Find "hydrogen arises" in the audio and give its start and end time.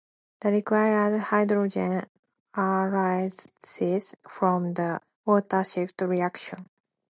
1.19-4.15